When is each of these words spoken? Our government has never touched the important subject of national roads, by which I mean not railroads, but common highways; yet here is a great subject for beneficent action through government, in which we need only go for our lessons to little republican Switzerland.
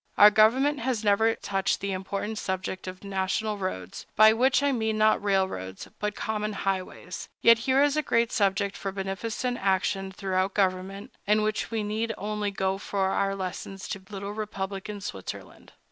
Our 0.17 0.31
government 0.31 0.79
has 0.79 1.03
never 1.03 1.35
touched 1.35 1.79
the 1.79 1.91
important 1.91 2.39
subject 2.39 2.87
of 2.87 3.03
national 3.03 3.59
roads, 3.59 4.07
by 4.15 4.33
which 4.33 4.63
I 4.63 4.71
mean 4.71 4.97
not 4.97 5.23
railroads, 5.23 5.87
but 5.99 6.15
common 6.15 6.53
highways; 6.53 7.29
yet 7.43 7.59
here 7.69 7.83
is 7.83 7.95
a 7.95 8.01
great 8.01 8.31
subject 8.31 8.75
for 8.75 8.91
beneficent 8.91 9.59
action 9.61 10.11
through 10.11 10.49
government, 10.55 11.11
in 11.27 11.43
which 11.43 11.69
we 11.69 11.83
need 11.83 12.15
only 12.17 12.49
go 12.49 12.79
for 12.79 13.09
our 13.09 13.35
lessons 13.35 13.87
to 13.89 14.01
little 14.09 14.33
republican 14.33 15.01
Switzerland. 15.01 15.71